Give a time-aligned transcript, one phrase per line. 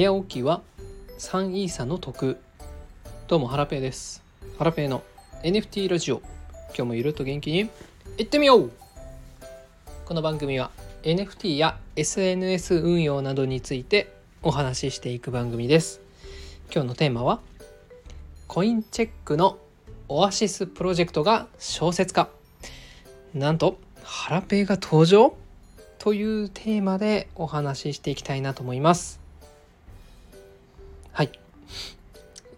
[0.00, 0.62] 早起きは
[1.18, 2.38] 3イーサの得。
[3.28, 4.24] どうもハラペーです。
[4.56, 5.02] ハラペーの
[5.42, 6.22] NFT ラジオ。
[6.68, 7.68] 今日もゆるっと元気に
[8.16, 8.72] いってみよう。
[10.06, 10.70] この番組は
[11.02, 14.10] NFT や SNS 運用などについて
[14.42, 16.00] お話ししていく番組です。
[16.72, 17.40] 今日のテーマは
[18.48, 19.58] コインチェックの
[20.08, 22.30] オアシスプロジェクトが小説化。
[23.34, 25.36] なんとハラペーが登場
[25.98, 29.19] というテーマでお話ししていきたいなと思います。
[31.12, 31.30] はい。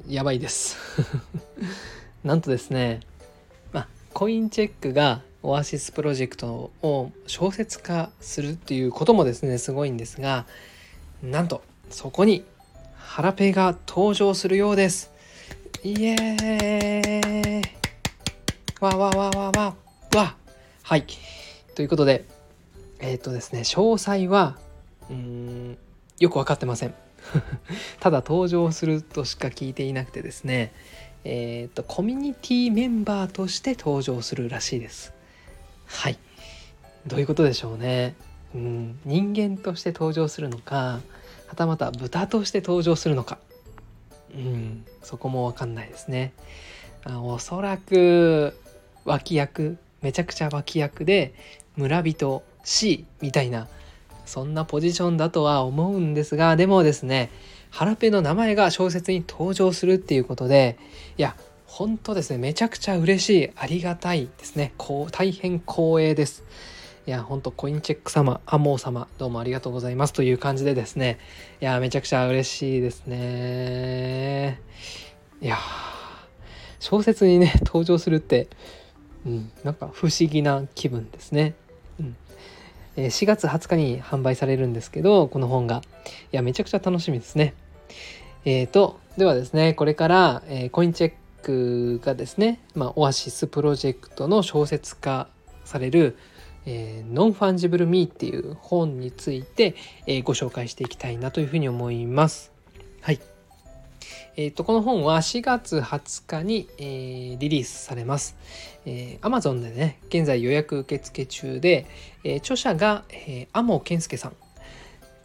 [0.09, 0.77] やばいです。
[2.23, 3.01] なんとですね
[3.73, 10.47] まあコインチェックがオアシスプロジェクトを小説化するっていうこともですねすごいんですが
[11.23, 12.45] なんとそこに
[12.97, 15.11] ハラペが登場するようです。
[15.83, 17.63] イエーイ。
[18.81, 19.77] わわわわわ。
[20.15, 20.37] わ。
[20.83, 21.07] はい。
[21.75, 22.25] ということで
[23.01, 24.59] えっ、ー、とですね詳細は
[25.11, 25.79] うん
[26.19, 26.95] よく分かってません。
[28.01, 30.73] ただ登場するとしか聞いていなくてですね
[31.25, 35.13] えっ、とコミュニティメンバーとして登場するらしいです。
[35.87, 36.19] はい。
[37.07, 38.15] どういうことでしょうね。
[38.55, 38.99] うん。
[39.05, 41.01] 人間として登場するのか
[41.47, 43.39] はたまた豚として登場するのか。
[44.35, 44.85] うん。
[45.03, 46.33] そこも分かんないですね。
[47.05, 48.59] あおそらく
[49.05, 51.35] 脇役めちゃくちゃ脇役で
[51.77, 53.69] 村人 C みたいな
[54.25, 57.31] そんなポジションだとは思うんですがでもですね
[57.71, 60.79] ハラペの名前が小説に登場するっていうことで
[61.19, 64.75] いや本当ですねめちゃくちゃ嬉しいありがたいですね。
[64.77, 66.45] こう大変光栄です。
[67.07, 70.13] いや本当コインチェック様アモー様どうもありがとうございます。
[70.13, 71.19] という感じでですね
[71.63, 74.61] いやめちゃくちゃ嬉しいですね。
[75.41, 75.57] いや
[76.79, 78.49] 小説にね登場するって
[79.25, 81.55] うんなんか不思議な気分ですね。
[82.97, 85.83] 4月20日に販売されるんですけどこの本が
[86.33, 87.55] いやめちゃくちゃ楽しみですね
[88.45, 95.29] えーとではですねこれから、えー、コインチェックがですね、まあ、オアシスプロジェクトの小説化
[95.65, 96.17] される
[96.65, 99.75] えー、 Non-Fungible Me っていう本について、
[100.07, 102.53] えー、ご紹介していきたいなというふうに思います。
[103.01, 103.32] はい。
[104.35, 108.35] えーと、この本は4月20日に、えー、リリースされます。
[108.87, 111.87] えー、Amazon でね、現在予約受付中で、
[112.25, 114.37] えー、著者が、えー、天羽健介さん。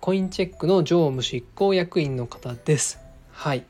[0.02, 3.00] コインチェックの常務執行役員の方です。
[3.32, 3.64] はい。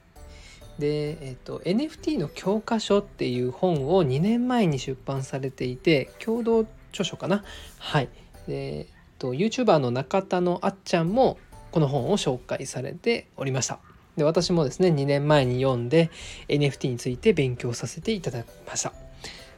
[0.79, 7.43] で、えっ、と、NFT の教科書っていう本を2年前に出版されていて、共同著書かな。
[7.77, 8.09] はい。
[8.47, 8.85] で、えっ、
[9.19, 11.37] と、YouTuber の中田のあっちゃんも
[11.71, 13.79] この本を紹介されておりました。
[14.17, 16.09] で私もですね2年前に読んで
[16.49, 18.91] NFT について勉強させていただきました。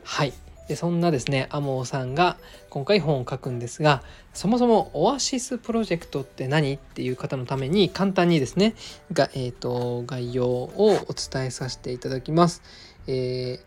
[0.04, 0.34] はい。
[0.68, 2.38] でそんなですねアモーさんが
[2.70, 4.04] 今回本を書くんですが
[4.36, 8.76] そもそもオアシスプロジェクトって何っていう方のために簡単にですね
[9.12, 12.62] が、えーと、概要をお伝えさせていただきます、
[13.08, 13.60] えー、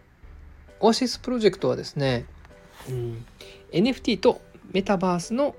[0.78, 2.24] オアシスプロジェクトはですね、
[2.88, 3.26] うん、
[3.72, 5.56] NFT とメタバースの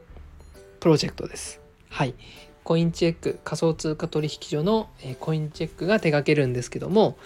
[0.80, 1.62] プロジェクトです。
[1.90, 2.16] はい。
[2.64, 7.18] コインチェック仮想通貨取引所の、えコインチェックが手掛けるんですけども、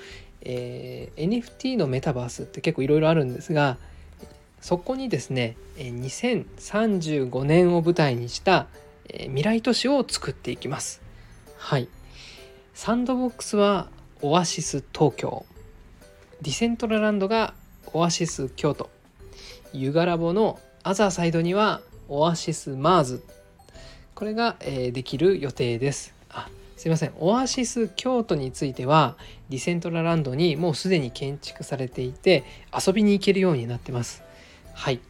[0.42, 3.78] えー、NFT のメタバースって結構いろいろあるんですが
[4.62, 8.68] そこにですね2035年を舞台にした
[9.10, 11.02] 未来都市を作っていきます。
[11.58, 11.88] はい。
[12.74, 13.88] サンドボックスは
[14.22, 15.46] オアシス東京。
[16.42, 17.54] ディセントラランドが
[17.94, 18.90] オアシス京都。
[19.74, 23.24] ユガラボのアザーサイドにはオアシスマーズ
[24.18, 26.16] これが、えー、できる予定です。
[26.32, 29.16] あすいませんオアシス京都については
[29.50, 34.24] ディセントラランドにもうすでに建築されていて遊びに行けるようになってます。
[34.74, 35.02] はい。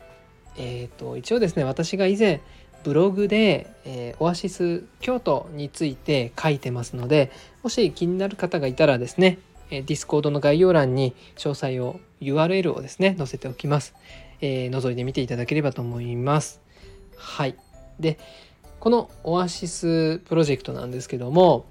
[0.57, 2.41] えっ、ー、と一応ですね私が以前
[2.83, 7.31] ブログで、えー、オアシス京都について書いてますので
[7.63, 13.95] もし気になる方がいたらですね Discord の概要欄に詳細を URL をですね載せておきます、
[14.41, 16.59] えー、覗いてみていただければと思います
[17.15, 17.55] はい
[18.01, 18.19] で
[18.79, 21.65] このオアシスプロジェクトなんですけども、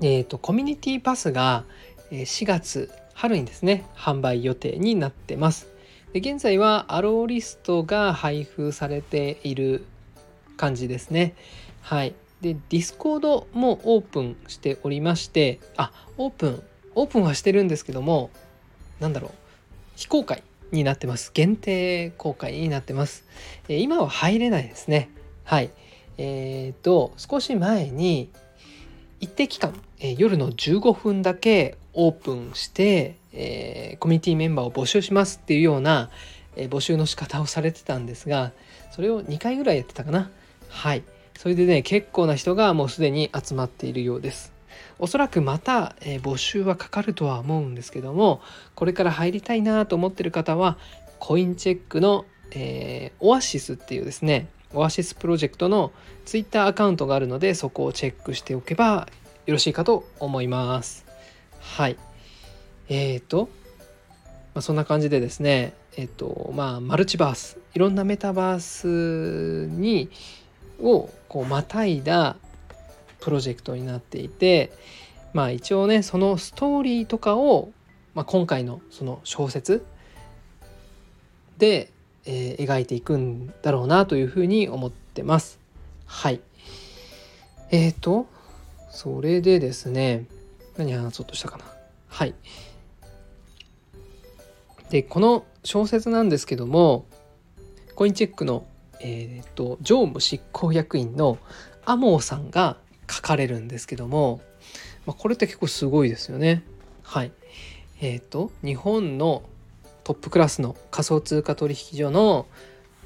[0.00, 1.64] えーと、コミュニティパスが
[2.10, 5.68] 4月春にですね販売予定になってます。
[6.12, 9.84] で現在は allowlist が配布されている
[10.56, 11.34] 感じですね。
[11.80, 12.14] はい。
[12.40, 16.62] で、 Discord もオープンしておりまして、あ、オープン、
[16.94, 18.30] オープンはしてるんですけども、
[18.98, 19.30] なんだろう、
[19.96, 21.30] 非公開になってます。
[21.34, 23.24] 限定公開になってます。
[23.68, 25.10] え今は入れないですね。
[25.44, 25.70] はい。
[26.22, 28.30] えっ、ー、と少し前に
[29.20, 36.10] 一定期間、えー、夜の15分だけオープンして、えー、コミュニティメンバーを募集しますっていうような、
[36.56, 38.52] え募集の仕方をされてたんですが
[38.90, 40.30] それを2回ぐらいやってたかな。
[40.68, 41.04] はい。
[41.38, 44.52] それでね結構な人がもうすでに集まっているようです。
[44.98, 48.42] おそらくまた、えー、募集はかかるとは思うんですけども
[48.74, 50.76] これから入りたいなと思ってる方は
[51.18, 55.92] コインチェックの、えー、オアシスっていうですねオアシスプロジェクトの
[56.24, 59.08] ツイッターアカウントがあるのでそこをチェックしておけば
[59.46, 61.04] よろしいかと思います。
[61.58, 61.96] はい。
[62.88, 63.48] えーと、
[64.54, 70.10] まあ、そんな感じでですねえっ、ー、とまあマルチバースいろんなメタバースに
[70.80, 72.36] をこうまたいだ
[73.20, 74.72] プロジェクトになっていて
[75.32, 77.70] まあ一応ねそのストーリーとかを、
[78.14, 79.84] まあ、今回のその小説
[81.60, 81.90] で、
[82.26, 85.58] えー、描いていくんだろうなというふうに思ってます。
[86.06, 86.40] はい。
[87.70, 88.26] えっ、ー、と
[88.90, 90.26] それでですね
[90.76, 91.64] 何話そうとしたかな。
[92.08, 92.34] はい。
[94.90, 97.06] でこの小説なんですけども
[97.94, 98.66] コインチェックの、
[99.00, 101.38] えーと、常務執行役員の
[101.84, 102.78] アモーさんが
[103.10, 104.40] 書かれるんですけども、
[105.04, 106.62] まあ、これって結構すごいですよね。
[107.02, 107.32] はい。
[108.00, 109.42] えっ、ー、と日本の
[110.10, 112.48] トップクラスの仮想通貨取引所の、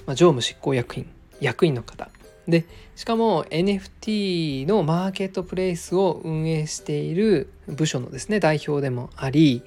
[0.06, 2.09] ま、常務執行役員役員の方。
[2.49, 2.65] で
[2.97, 9.62] しかも NFT のマーケットプレイスを運営している部署のですね代表でもあり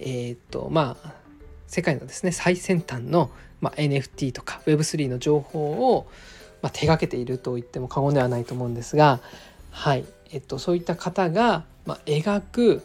[0.00, 1.12] えっ、とまあ
[1.68, 3.30] 世界のですね最先端の、
[3.60, 6.08] まあ、NFT とか Web3 の情報を、
[6.62, 9.20] まあ、手がけていると言っても過言ではないと思うんですが、
[9.70, 10.04] はい。
[10.32, 12.82] えっと、そういった方が、まあ、描く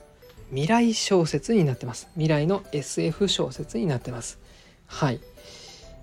[0.51, 2.09] 未来小説になってます。
[2.13, 4.37] 未来の SF 小説になってます。
[4.85, 5.21] はい。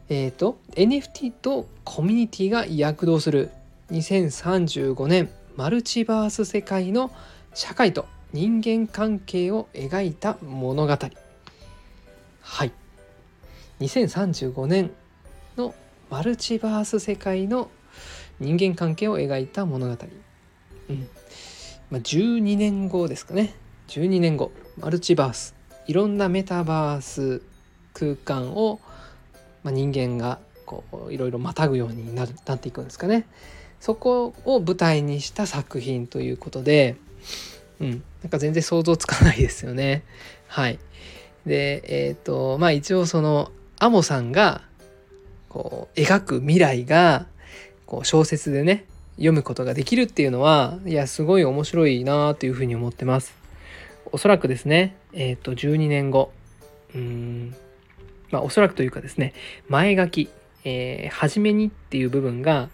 [0.08, 3.50] えっ、ー、と NFT とコミュニティが躍動する
[3.90, 7.10] 2035年マルチバース世界の
[7.52, 10.96] 社会と人間関係を描いた物語。
[12.40, 12.72] はい
[13.80, 14.90] 2035年
[15.58, 15.74] の
[16.08, 17.70] マルチバース世界の
[18.40, 20.06] 人間関係を描いた物語、
[20.88, 21.08] うん
[21.90, 23.54] まあ、12年後ですかね
[23.88, 25.54] 12年後マルチバース。
[25.86, 27.40] いろんなメタバース
[27.94, 28.80] 空間を、
[29.64, 33.26] まあ、人間がこういろいろまたぐようになるなっていくんですかね。
[33.80, 36.96] そこを舞台にした作品ということで、
[37.80, 40.04] うん、なんか全然想像つかないですよね。
[40.48, 40.78] はい。
[41.46, 44.60] でえっ、ー、とまあ一応そのアモさんが
[45.48, 47.26] こう描く未来が
[47.86, 48.84] こう小説でね
[49.16, 53.37] 読むことができるっていうのはいやすごい面白いなというふうに思ってます。
[54.12, 56.32] おそらくですねえっ、ー、と12年後
[56.94, 57.54] うん
[58.30, 59.34] まあおそらくというかですね
[59.68, 60.28] 前書き、
[60.64, 62.68] えー、初めにっていう部分が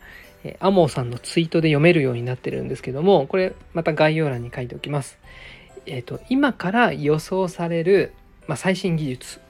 [0.45, 5.19] えアモーさんのツイートで読めるようになってるんですけどもこれまた概要欄に書いておきます。
[5.87, 8.13] えっ、ー、と今から予想される
[8.47, 9.41] まあ、最新技術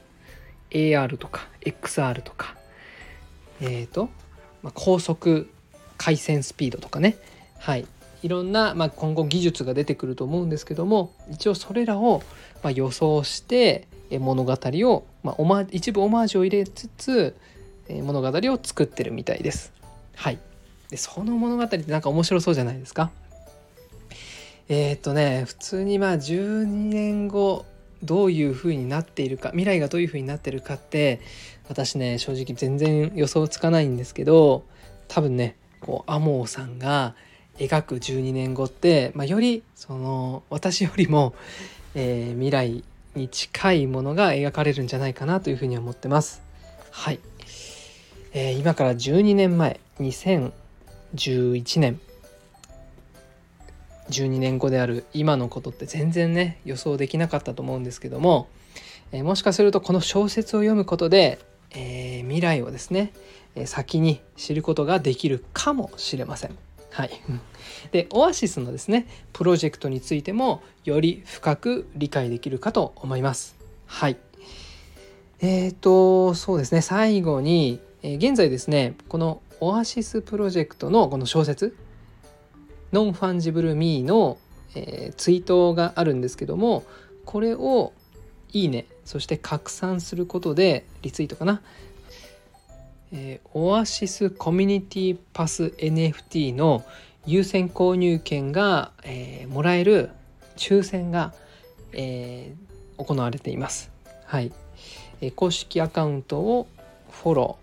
[0.71, 2.57] AR とか XR とか
[3.61, 4.09] えっ、ー、と、
[4.63, 5.51] まあ、高速
[5.97, 7.17] 回線スピードとかね
[7.59, 7.87] はい
[8.25, 12.23] いろんな、まあ、今後技術が出てくると思うんですけども一応それらを、
[12.63, 17.37] まあ、予想して物語を、まあ、オマ一部オマージュを入れつつ
[17.91, 19.75] 物語を作ってるみたいです。
[20.17, 20.39] はい、
[20.89, 23.11] でその物語ってなんか面白そうじゃないですか？
[24.71, 27.67] えっ、とね普通にまあ12年後
[28.03, 31.21] どういう風になっているか未来がどういう風になってるかって
[31.69, 34.65] 私ね正直全然予想つかないんですけど
[35.09, 37.15] 多分ねこうアモーさんが
[37.59, 41.35] 描く12年後って、まあ、よりその私よりも、
[41.95, 42.85] えー、未来
[43.15, 46.43] に近いものが描かれるんじゃないかなというふうに思ってます。
[46.91, 47.21] はい、
[48.33, 52.01] えー、今から12年前2011年
[54.11, 58.49] 12年後である今のことって全然ね予想できなかったと思うんですけども、
[59.13, 61.39] えー、もしかするとこの小説を読むことで、
[61.71, 63.13] えー、未来をですね、
[63.55, 66.57] え先に知ることができるかもしれません。
[66.95, 67.11] はい、
[67.91, 73.57] でオアシスのですねプロジェクトについてもより深く理解できるかと思います。
[73.87, 74.17] はい。
[75.41, 76.83] えーとそうですね。
[76.83, 81.77] 最後に、え、現在ですねこのオアシスプロジェクトのこの小説
[82.93, 84.39] Non-Fungible Me の、
[84.77, 86.85] えー、ツイートがあるんですけども
[87.25, 87.93] これを
[88.53, 91.61] いいねそして拡散することでリツイートかな、
[93.17, 96.85] え、オアシスコミュニティパス NFT の
[97.27, 100.11] 優先購入権が、えー、もらえる
[100.57, 101.33] 抽選が、
[101.93, 103.93] えー、行われています。
[104.27, 104.53] はい、
[105.21, 106.67] えー、公式アカウントを
[107.13, 107.59] フォロ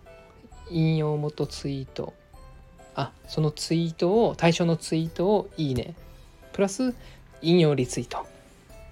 [0.69, 2.13] ー引用元ツイート。
[2.95, 5.95] あそのツイートを対象のツイートをいいね。
[6.53, 6.95] プラス
[7.41, 8.25] 引用リツイート。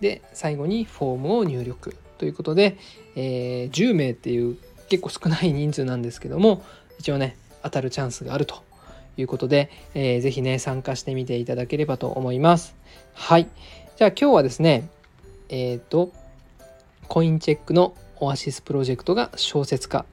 [0.01, 1.95] で最後にフォームを入力。
[2.17, 2.77] ということで、
[3.15, 4.57] えー、10名っていう
[4.89, 6.63] 結構少ない人数なんですけども
[6.99, 8.63] 一応ね当たるチャンスがあると
[9.17, 12.75] いうことで、えー、ぜひね参加してみていただければと思います。
[13.13, 13.47] はい。
[13.97, 14.89] じゃあ今日はですね
[15.49, 16.11] えっ、ー、と
[17.07, 20.05] コインチェックのオアシスプロジェクトが小説化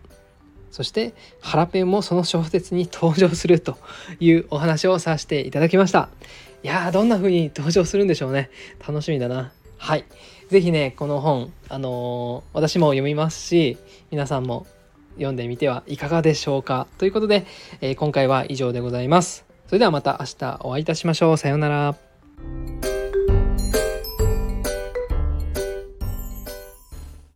[0.70, 3.78] そしてハラペンもその小説に登場すると
[4.20, 6.10] いうお話をさせていただきました。
[6.62, 8.50] いやーどんな風に登場するんでしょうね。
[8.86, 9.52] 楽しみだな。
[9.78, 10.04] はい。
[10.48, 13.78] 是非ねこの本あのー、私も読みますし
[14.12, 14.66] 皆さんも
[15.16, 16.86] 読んでみてはいかがでしょうか。
[16.98, 17.46] ということで、
[17.80, 19.44] えー、今回は以上でございます。
[19.66, 21.36] それではまた明日お会いいたしましょう。
[21.36, 22.95] さようなら。